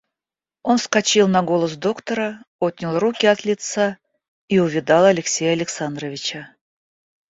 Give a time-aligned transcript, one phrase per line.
[0.63, 3.99] Он вскочил на голос доктора, отнял руки от лица
[4.47, 6.55] и увидал Алексея Александровича.